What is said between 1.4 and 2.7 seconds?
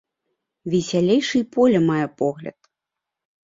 й поле мае погляд.